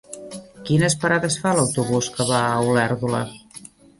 Quines 0.69 0.95
parades 1.03 1.35
fa 1.43 1.51
l'autobús 1.59 2.09
que 2.17 2.27
va 2.31 2.39
a 2.47 2.57
Olèrdola? 2.71 3.23